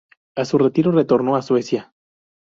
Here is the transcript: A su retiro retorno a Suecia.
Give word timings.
A 0.35 0.45
su 0.45 0.57
retiro 0.57 0.91
retorno 0.91 1.35
a 1.35 1.43
Suecia. 1.43 1.93